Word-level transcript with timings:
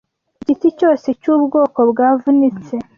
Igiti 0.51 0.67
cyose 0.79 1.07
cyubwoko 1.21 1.79
bwavunitse 1.91 2.75